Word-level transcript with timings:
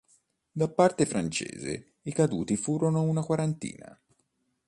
Da 0.51 0.67
parte 0.67 1.05
francese 1.05 1.97
i 2.01 2.11
caduti 2.11 2.55
furono 2.57 3.03
una 3.03 3.21
quarantina. 3.21 4.01